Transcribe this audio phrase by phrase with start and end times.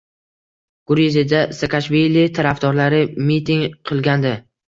[0.91, 4.35] Gruziyada Saakashvili tarafdorlari miting qilgandi.